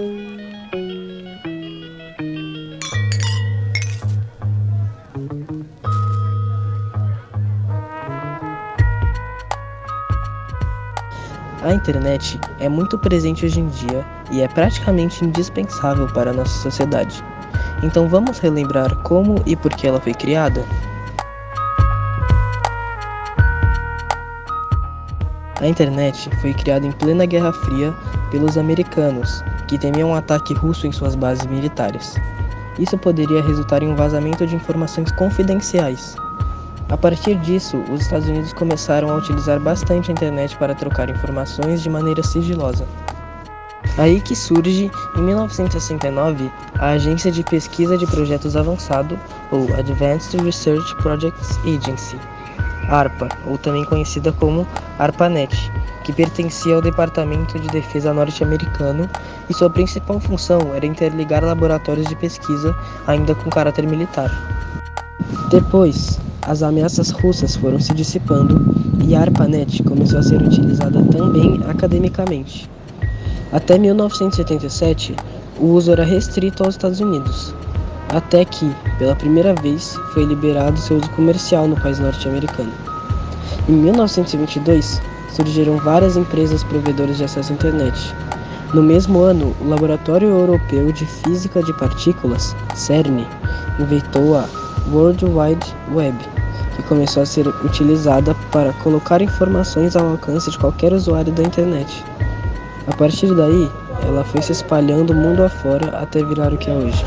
[0.00, 0.04] A
[11.72, 17.24] internet é muito presente hoje em dia e é praticamente indispensável para a nossa sociedade.
[17.82, 20.64] Então vamos relembrar como e por que ela foi criada?
[25.60, 27.94] A internet foi criada em plena Guerra Fria
[28.30, 32.14] pelos americanos, que temiam um ataque russo em suas bases militares.
[32.78, 36.16] Isso poderia resultar em um vazamento de informações confidenciais,
[36.90, 41.82] a partir disso, os Estados Unidos começaram a utilizar bastante a internet para trocar informações
[41.82, 42.86] de maneira sigilosa.
[43.98, 49.18] Aí que surge, em 1969, a Agência de Pesquisa de Projetos Avançado,
[49.50, 52.16] ou Advanced Research Projects Agency,
[52.88, 54.66] ARPA, ou também conhecida como
[54.98, 55.70] ARPANET,
[56.04, 59.08] que pertencia ao Departamento de Defesa norte-americano
[59.48, 62.74] e sua principal função era interligar laboratórios de pesquisa
[63.06, 64.30] ainda com caráter militar.
[65.50, 68.74] Depois, as ameaças russas foram se dissipando
[69.06, 72.68] e a ARPANET começou a ser utilizada também academicamente.
[73.52, 75.14] Até 1977,
[75.58, 77.54] o uso era restrito aos Estados Unidos,
[78.10, 82.72] até que, pela primeira vez, foi liberado seu uso comercial no país norte-americano.
[83.68, 88.14] Em 1922, surgiram várias empresas provedoras de acesso à internet.
[88.74, 93.26] No mesmo ano, o Laboratório Europeu de Física de Partículas, CERN,
[93.78, 94.48] inventou a
[94.92, 96.16] World Wide Web,
[96.76, 102.04] que começou a ser utilizada para colocar informações ao alcance de qualquer usuário da internet.
[102.86, 103.70] A partir daí,
[104.06, 107.04] ela foi se espalhando mundo afora até virar o que é hoje.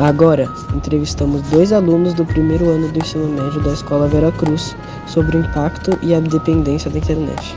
[0.00, 4.74] Agora, entrevistamos dois alunos do primeiro ano do ensino médio da Escola Vera Cruz
[5.06, 7.54] sobre o impacto e a dependência da internet.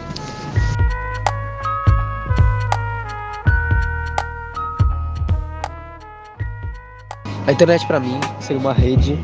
[7.47, 9.17] A internet para mim seria uma rede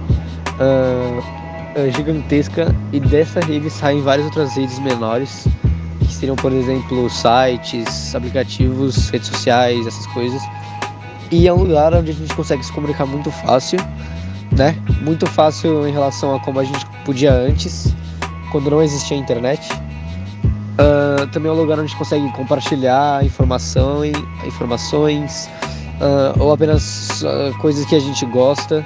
[0.55, 5.45] uh, gigantesca e dessa rede saem várias outras redes menores
[5.99, 10.41] que seriam, por exemplo, sites, aplicativos, redes sociais, essas coisas.
[11.31, 13.79] E é um lugar onde a gente consegue se comunicar muito fácil,
[14.57, 14.75] né?
[15.01, 17.95] Muito fácil em relação a como a gente podia antes,
[18.51, 19.71] quando não existia internet.
[20.79, 24.11] Uh, também é um lugar onde a gente consegue compartilhar informação e,
[24.45, 25.49] informações,
[25.99, 28.85] uh, ou apenas uh, coisas que a gente gosta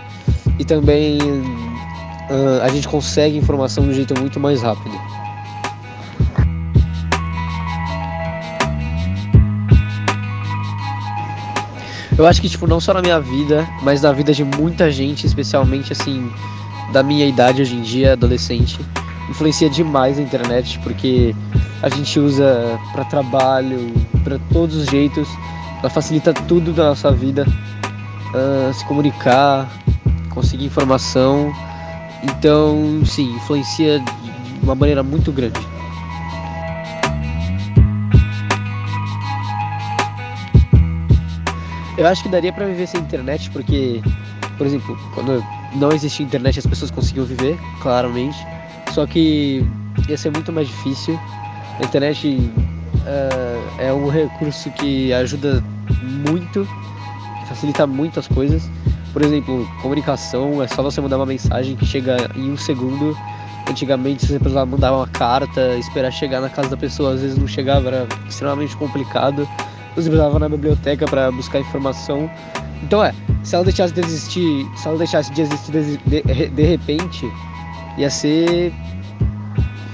[0.59, 1.19] e também
[2.63, 4.97] a gente consegue informação de um jeito muito mais rápido.
[12.17, 15.25] Eu acho que tipo não só na minha vida, mas na vida de muita gente,
[15.25, 16.31] especialmente assim
[16.91, 18.79] da minha idade hoje em dia, adolescente,
[19.29, 21.35] influencia demais a internet porque
[21.81, 23.91] a gente usa para trabalho,
[24.23, 25.27] para todos os jeitos
[25.83, 29.69] ela facilita tudo da nossa vida, uh, se comunicar,
[30.29, 31.53] conseguir informação.
[32.23, 35.59] Então, sim, influencia de uma maneira muito grande.
[42.03, 44.01] Eu acho que daria para viver sem internet, porque,
[44.57, 45.41] por exemplo, quando
[45.73, 48.37] não existia internet as pessoas conseguiam viver, claramente.
[48.91, 49.65] Só que
[50.09, 51.17] ia ser muito mais difícil.
[51.79, 55.63] A internet uh, é um recurso que ajuda
[56.29, 56.67] muito,
[57.47, 58.69] facilita muito as coisas.
[59.13, 63.17] Por exemplo, comunicação, é só você mandar uma mensagem que chega em um segundo.
[63.69, 67.47] Antigamente você precisava mandar uma carta, esperar chegar na casa da pessoa, às vezes não
[67.47, 69.47] chegava, era extremamente complicado.
[69.95, 72.29] Você precisava na biblioteca para buscar informação.
[72.81, 76.63] Então é, se ela deixasse de existir, se ela deixasse de existir de, de, de
[76.63, 77.31] repente,
[77.97, 78.73] ia ser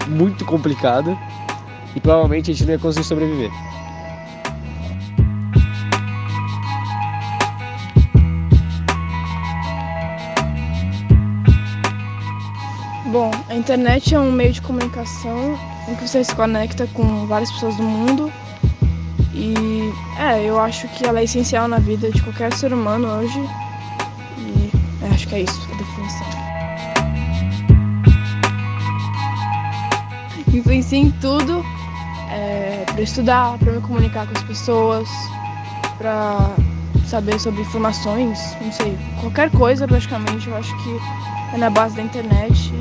[0.08, 1.18] muito complicado
[1.96, 3.52] e provavelmente a gente não ia conseguir sobreviver.
[13.12, 17.52] Bom, a internet é um meio de comunicação em que você se conecta com várias
[17.52, 18.32] pessoas do mundo.
[19.40, 23.40] E é, eu acho que ela é essencial na vida de qualquer ser humano hoje.
[24.38, 24.70] E
[25.02, 26.28] é, acho que é isso a definição.
[30.54, 31.64] Influencia em tudo,
[32.30, 35.08] é, para estudar, para me comunicar com as pessoas,
[35.98, 36.54] para
[37.06, 41.00] saber sobre informações, não sei, qualquer coisa praticamente, eu acho que
[41.54, 42.74] é na base da internet.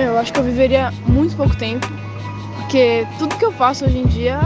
[0.00, 1.86] Meu, eu acho que eu viveria muito pouco tempo,
[2.56, 4.40] porque tudo que eu faço hoje em dia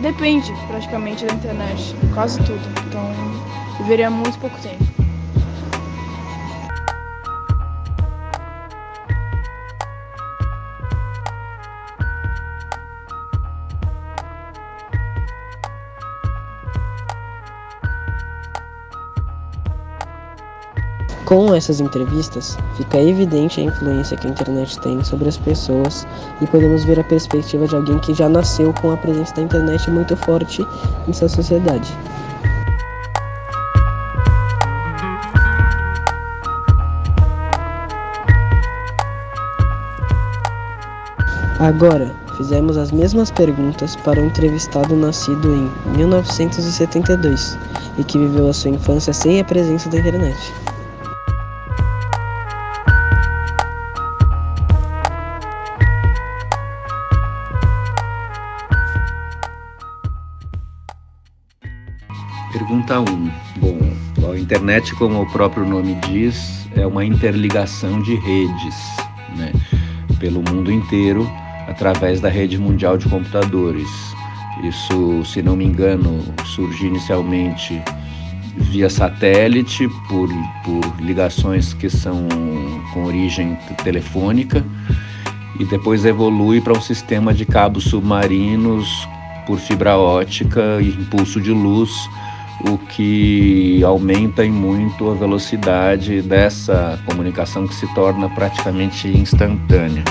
[0.00, 2.60] depende praticamente da internet, quase tudo.
[2.86, 3.12] Então,
[3.78, 4.91] viveria muito pouco tempo.
[21.32, 26.06] Com essas entrevistas, fica evidente a influência que a internet tem sobre as pessoas
[26.42, 29.90] e podemos ver a perspectiva de alguém que já nasceu com a presença da internet
[29.90, 30.62] muito forte
[31.08, 31.90] em sua sociedade.
[41.58, 47.56] Agora, fizemos as mesmas perguntas para um entrevistado nascido em 1972
[47.96, 50.71] e que viveu a sua infância sem a presença da internet.
[63.00, 63.30] 1.
[63.58, 63.78] Bom,
[64.32, 68.74] a internet, como o próprio nome diz, é uma interligação de redes
[69.36, 69.52] né,
[70.18, 71.28] pelo mundo inteiro
[71.68, 73.88] através da rede mundial de computadores.
[74.62, 77.82] Isso, se não me engano, surgiu inicialmente
[78.56, 80.28] via satélite, por,
[80.64, 82.28] por ligações que são
[82.92, 84.64] com origem telefônica,
[85.58, 89.08] e depois evolui para um sistema de cabos submarinos
[89.46, 91.90] por fibra ótica e impulso de luz,
[92.68, 100.04] o que aumenta em muito a velocidade dessa comunicação que se torna praticamente instantânea.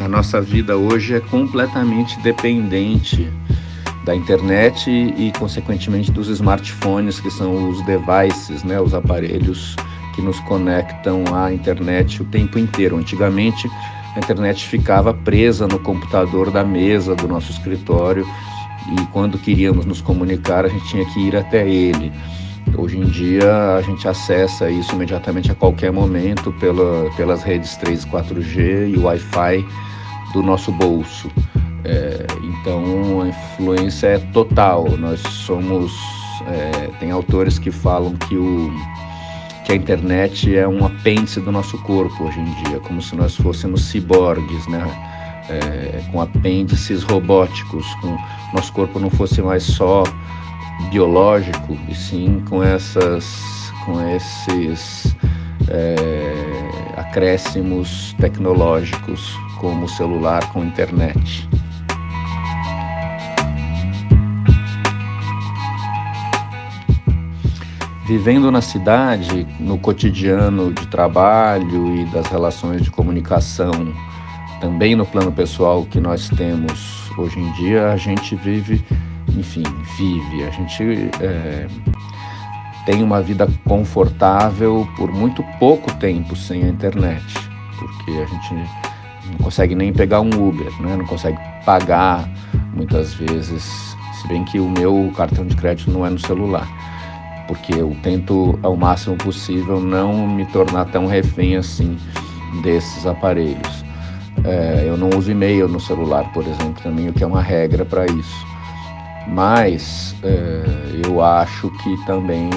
[0.00, 3.30] A nossa vida hoje é completamente dependente
[4.04, 9.76] da internet e, consequentemente, dos smartphones, que são os devices, né, os aparelhos
[10.14, 12.96] que nos conectam à internet o tempo inteiro.
[12.96, 13.70] Antigamente,
[14.14, 18.26] a internet ficava presa no computador da mesa do nosso escritório
[18.90, 22.10] e quando queríamos nos comunicar, a gente tinha que ir até ele.
[22.76, 28.04] Hoje em dia a gente acessa isso imediatamente a qualquer momento pela, pelas redes 3
[28.04, 29.64] e 4G e Wi-Fi
[30.32, 31.30] do nosso bolso.
[31.84, 34.88] É, então a influência é total.
[34.98, 35.92] Nós somos.
[36.46, 38.72] É, tem autores que falam que, o,
[39.68, 43.36] que a internet é um apêndice do nosso corpo hoje em dia, como se nós
[43.36, 44.82] fôssemos ciborgues, né?
[45.50, 48.16] É, com apêndices robóticos, com
[48.54, 50.04] nosso corpo não fosse mais só
[50.90, 55.14] biológico, e sim com essas, com esses
[55.68, 61.46] é, acréscimos tecnológicos como o celular com internet.
[68.08, 73.70] Vivendo na cidade, no cotidiano de trabalho e das relações de comunicação,
[74.62, 78.82] também no plano pessoal que nós temos hoje em dia, a gente vive,
[79.36, 79.62] enfim,
[79.98, 81.66] vive, a gente é,
[82.86, 87.26] tem uma vida confortável por muito pouco tempo sem a internet,
[87.78, 88.54] porque a gente
[89.32, 90.96] não consegue nem pegar um Uber, né?
[90.96, 92.26] não consegue pagar
[92.74, 96.66] muitas vezes, se bem que o meu cartão de crédito não é no celular,
[97.48, 101.96] porque eu tento ao máximo possível não me tornar tão refém assim
[102.62, 103.84] desses aparelhos.
[104.44, 107.84] É, eu não uso e-mail no celular, por exemplo, também, o que é uma regra
[107.84, 108.46] para isso.
[109.26, 110.64] Mas é,
[111.06, 112.50] eu acho que também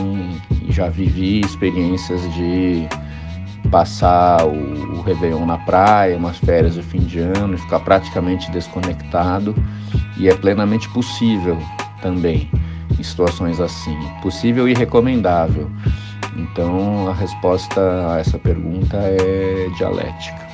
[0.69, 2.87] já vivi experiências de
[3.71, 9.55] passar o, o Réveillon na praia, umas férias de fim de ano, ficar praticamente desconectado
[10.17, 11.57] e é plenamente possível
[12.01, 12.49] também
[13.01, 15.69] em situações assim, possível e recomendável.
[16.37, 17.81] Então a resposta
[18.13, 20.51] a essa pergunta é dialética.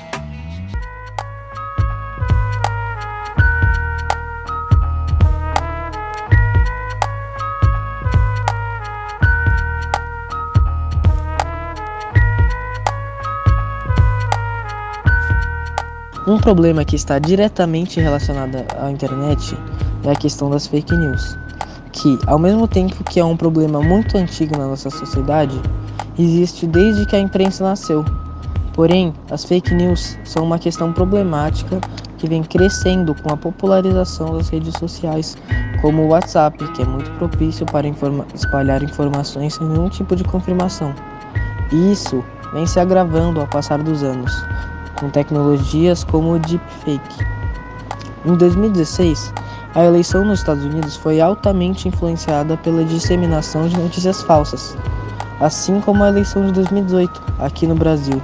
[16.26, 19.58] Um problema que está diretamente relacionado à internet
[20.04, 21.38] é a questão das fake news,
[21.98, 25.60] que, ao mesmo tempo que é um problema muito antigo na nossa sociedade,
[26.18, 28.06] existe desde que a imprensa nasceu.
[28.74, 31.82] Porém, as fake news são uma questão problemática
[32.20, 35.36] que vem crescendo com a popularização das redes sociais,
[35.82, 40.24] como o WhatsApp, que é muito propício para informa espalhar informações sem nenhum tipo de
[40.24, 40.94] confirmação.
[41.72, 42.24] E isso
[42.54, 44.32] vem se agravando ao passar dos anos,
[45.00, 47.26] com tecnologias como o deepfake.
[48.26, 49.34] Em 2016,
[49.78, 54.76] a eleição nos Estados Unidos foi altamente influenciada pela disseminação de notícias falsas,
[55.40, 58.20] assim como a eleição de 2018 aqui no Brasil.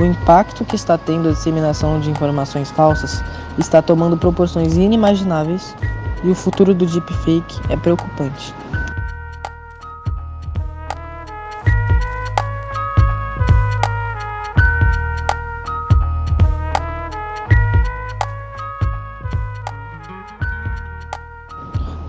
[0.00, 3.22] O impacto que está tendo a disseminação de informações falsas
[3.58, 5.76] está tomando proporções inimagináveis
[6.24, 8.54] e o futuro do deepfake é preocupante.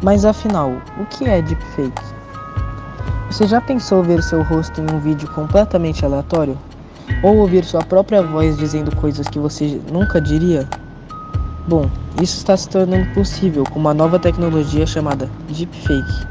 [0.02, 2.02] Mas afinal, o que é deepfake?
[3.30, 6.58] Você já pensou ver seu rosto em um vídeo completamente aleatório?
[7.22, 10.66] Ou ouvir sua própria voz dizendo coisas que você nunca diria?
[11.68, 11.90] Bom,
[12.22, 16.28] isso está se tornando possível com uma nova tecnologia chamada deepfake.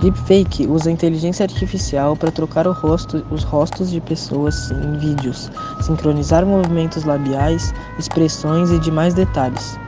[0.00, 7.04] Deepfake usa inteligência artificial para trocar rosto, os rostos de pessoas em vídeos, sincronizar movimentos
[7.04, 9.78] labiais, expressões e demais detalhes.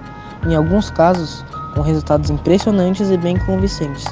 [0.46, 4.04] Em alguns casos, com resultados impressionantes e bem convincentes.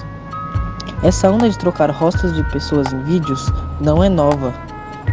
[1.02, 4.52] Essa onda de trocar rostos de pessoas em vídeos não é nova,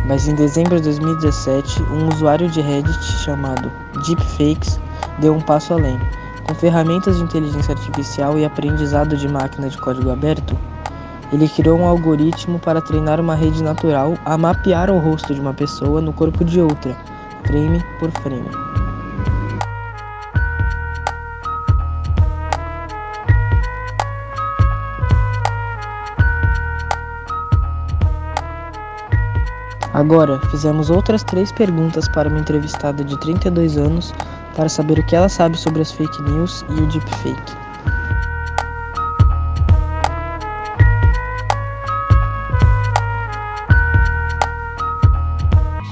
[0.07, 3.71] mas em dezembro de 2017, um usuário de Reddit chamado
[4.05, 4.79] Deepfakes
[5.19, 5.99] deu um passo além.
[6.47, 10.57] Com ferramentas de inteligência artificial e aprendizado de máquina de código aberto,
[11.31, 15.53] ele criou um algoritmo para treinar uma rede natural a mapear o rosto de uma
[15.53, 16.95] pessoa no corpo de outra,
[17.45, 18.88] frame por frame.
[29.99, 34.13] Agora, fizemos outras três perguntas para uma entrevistada de 32 anos
[34.55, 37.53] para saber o que ela sabe sobre as fake news e o deepfake.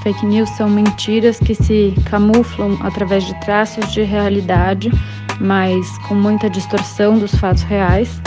[0.02, 4.90] Fake news são mentiras que se camuflam através de traços de realidade,
[5.38, 8.18] mas com muita distorção dos fatos reais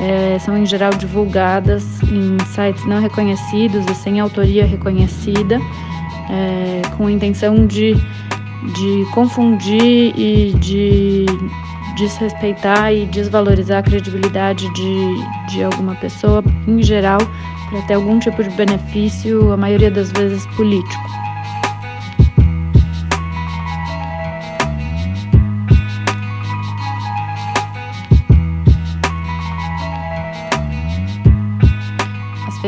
[0.00, 5.60] é, são em geral divulgadas em sites não reconhecidos e sem autoria reconhecida,
[6.30, 11.26] é, com a intenção de, de confundir e de
[11.96, 17.20] desrespeitar e desvalorizar a credibilidade de, de alguma pessoa, em geral,
[17.70, 21.25] para ter algum tipo de benefício, a maioria das vezes político.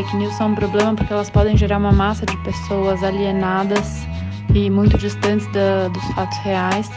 [0.03, 4.07] Fake news são um problema porque elas podem gerar uma massa de pessoas alienadas
[4.55, 6.89] e muito distantes da, dos fatos reais.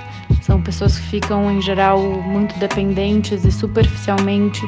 [0.43, 4.61] São pessoas que ficam, em geral, muito dependentes e superficialmente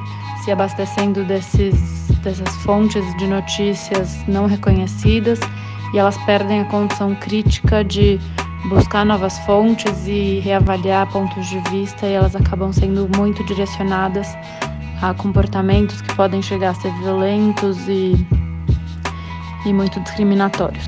[0.43, 5.39] se abastecendo desses, dessas fontes de notícias não reconhecidas
[5.93, 8.19] e elas perdem a condição crítica de
[8.67, 14.35] buscar novas fontes e reavaliar pontos de vista e elas acabam sendo muito direcionadas
[15.03, 18.25] a comportamentos que podem chegar a ser violentos e,
[19.65, 20.85] e muito discriminatórios.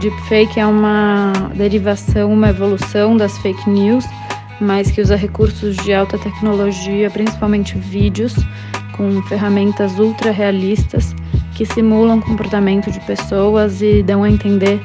[0.00, 4.06] Deepfake é uma derivação, uma evolução das fake news,
[4.58, 8.34] mas que usa recursos de alta tecnologia, principalmente vídeos,
[8.96, 11.14] com ferramentas ultra realistas
[11.60, 14.80] que simulam comportamento de pessoas e dão a entender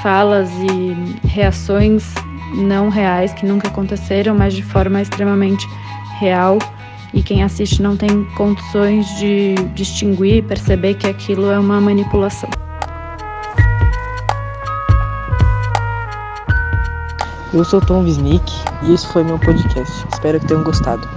[0.00, 2.14] falas e reações
[2.54, 5.66] não reais que nunca aconteceram, mas de forma extremamente
[6.20, 6.58] real.
[7.12, 12.48] E quem assiste não tem condições de distinguir e perceber que aquilo é uma manipulação.
[17.52, 18.52] Eu sou Tom Wisnik
[18.84, 20.06] e esse foi meu podcast.
[20.12, 21.08] Espero que tenham gostado.